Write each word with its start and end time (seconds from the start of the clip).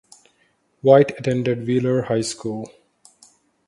White 0.81 1.11
attended 1.19 1.67
Wheeler 1.67 2.01
High 2.01 2.21
School. 2.21 2.67